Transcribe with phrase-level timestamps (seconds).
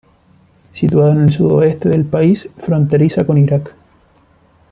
[0.73, 3.75] Situada en el sudoeste del país, fronteriza con Irak.